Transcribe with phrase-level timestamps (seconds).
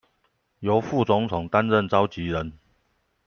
[0.61, 2.53] 由副總統擔任召集人